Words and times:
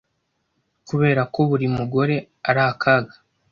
kubera 0.87 1.21
ko 1.33 1.39
buri 1.49 1.67
mugore 1.75 2.15
ari 2.49 2.61
akaga 2.71 3.13